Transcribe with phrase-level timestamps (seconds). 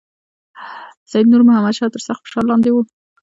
[1.11, 2.81] سید نور محمد شاه تر سخت فشار لاندې وو.